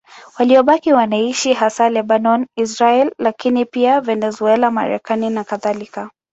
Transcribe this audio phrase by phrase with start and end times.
[0.39, 6.11] Waliobaki wanaishi hasa Lebanoni, Israeli, lakini pia Venezuela, Marekani nakadhalika.